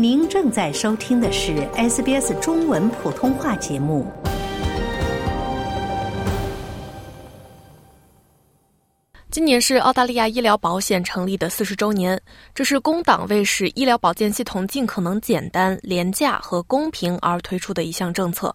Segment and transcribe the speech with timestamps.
[0.00, 4.06] 您正在收听的是 SBS 中文普通话节目。
[9.28, 12.16] 今年是澳大利亚医疗保险成立的四十周年，
[12.54, 18.54] 这是工党为使医疗保健系统尽可能简单、廉价和公平而推出的一项政策。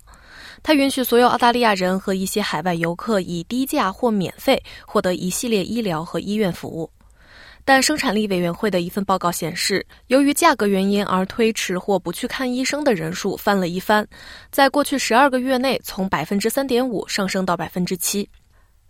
[0.63, 6.89] 它允许所有澳大利亚人和一些海外游客以低价或免费获得一系列医疗和医院服务。
[7.65, 14.05] 但生产力委员会的一份报告显示，由于价格原因而推迟或不去看医生的人数翻了一番，
[14.51, 18.29] 在过去十二个月内从百分之三点五上升到百分之七。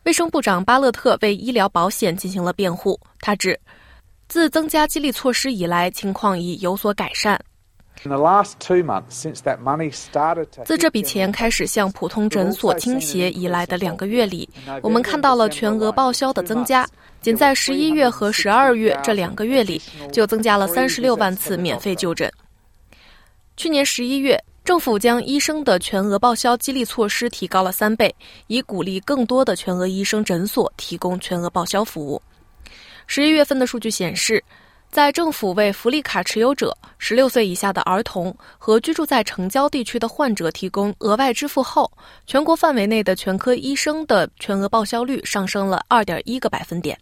[0.06, 3.60] 卫生部长巴勒特为医疗保险进行了辩护，他指，
[4.28, 7.40] 自增加激励措施以来，情况已有所改善。
[10.66, 14.50] 自这笔钱开始向普通诊所倾斜以来的两个月里，
[14.82, 16.88] 我们看到了全额报销的增加。
[17.22, 22.30] 仅在十一月和十二月这两个月里，就增加了三十六万次免费就诊。
[23.56, 28.14] 去年十一月，政府将医生的全额报销激励措施提高了三倍，
[28.48, 32.22] 以鼓励更多的全额医生诊所提供全额报销服务。
[33.08, 34.44] 十一月份的数据显示，
[34.94, 41.92] 在政府为福利卡持有者、十六岁以下的儿童和居住在城郊地区的患者提供额外支付后，
[42.28, 46.96] 全国范围内的全科医生的全额报销率上升了二点一个百分点。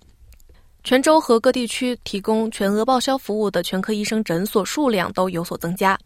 [0.85, 5.99] 全州和各地区提供全额报销服务的全科医生诊所数量都有所增加。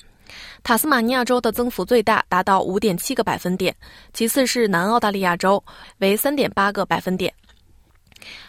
[0.63, 3.75] 塔斯马尼亚州的增幅最大，达到五点七个百分点，
[4.11, 5.63] 其次是南澳大利亚州，
[5.99, 7.31] 为三点八个百分点。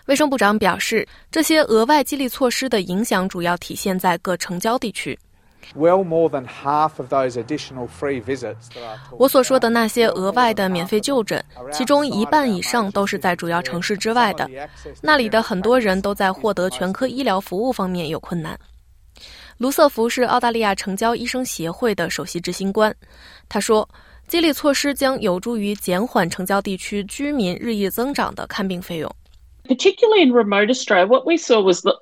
[0.07, 5.19] 卫生部长表示，这些额外激励措施的影响主要体现在各城郊地区。
[9.19, 14.49] 我所说的那些额外的免费就诊，其中一半以上都是在主要城市之外的，
[15.03, 18.57] 那里的很多人都在获得全科医疗服务方面有困难。
[19.59, 22.95] 卢瑟福是澳大利亚城郊医生协会的首席执行官，
[23.49, 23.89] 他说，
[24.29, 29.11] 激励措施将有助于减缓城郊地区居民日益增长的看病费用。
[29.67, 31.97] Particularly in remote Australia, what we saw was that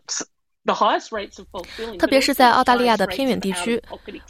[1.98, 3.78] 特别是在澳大利亚的偏远地区，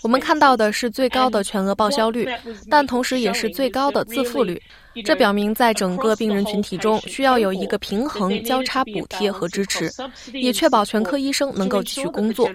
[0.02, 2.28] 我们看到的是最高的全额报销率，
[2.68, 4.60] 但同时也是最高的自付率。
[5.04, 9.88] 这表明，在整个病人群体中，需要有一个平衡交叉补贴和支持，
[10.32, 12.50] 以确保全科医生能够继续工作。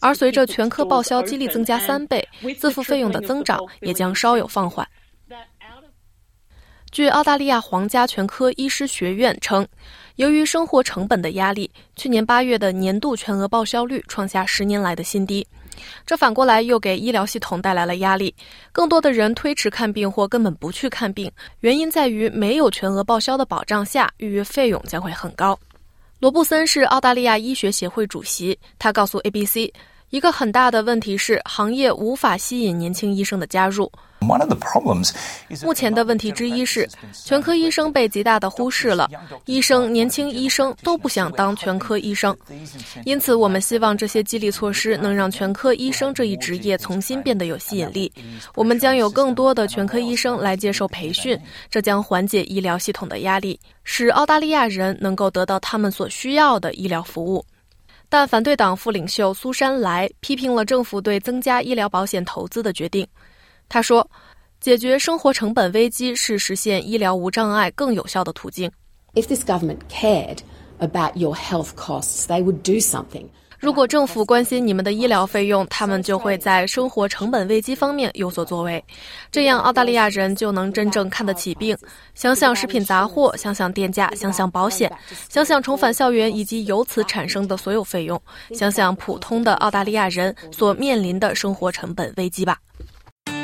[0.00, 2.24] 而随着全科报销激励增加三倍，
[2.60, 4.86] 自付费用的增长也将稍有放缓。
[6.92, 9.66] 据澳大利亚皇家全科医师学院称。
[10.16, 15.46] 由于生活成本的压力，去年八月的年度全额报销率创下十年来的新低。
[16.06, 18.34] 这反过来又给医疗系统带来了压力，
[18.72, 21.30] 更多的人推迟看病或根本不去看病。
[21.60, 25.58] 原因在于没有全额报销的保障下，预约费用将会很高。
[26.18, 29.70] 罗布森是澳大利亚医学协会主席，他告诉 ABC。
[30.08, 33.92] 一个很大的问题是，行业无法吸引年轻医生的加入。
[35.62, 39.08] 目前的问题之一是，全科医生被极大的忽视了。
[39.44, 42.36] 医生、年轻医生都不想当全科医生，
[43.04, 48.12] 因此我们希望这些激励措施能让全科医生这一职业重新变得有吸引力。
[48.54, 51.38] 我们将有更多的全科医生来接受培训，
[51.70, 57.44] 这将缓解医疗系统的压力，使澳大利亚人能够得到他们所需要的医疗服务。
[58.08, 63.06] 但反对党副领袖苏珊莱批评了政府对增加医疗保险投资的决定。
[63.68, 64.08] 他说
[64.60, 68.70] ：“解决生活成本危机是实现医疗无障碍更有效的途径。”
[69.14, 70.38] If this government cared
[70.78, 73.26] about your health costs, they would do something.
[73.58, 78.84] 如果政府关心你们的医疗费用，他们就会在生活成本危机方面有所作为，
[79.32, 81.74] 这样澳大利亚人就能真正看得起病。
[82.14, 84.92] 想想食品杂货，想想电价，想想保险，
[85.30, 88.20] 想想重返校园以及由此产生的所有费用，
[88.52, 92.58] 想想普通的澳大利亚人所面临的生活成本危机吧。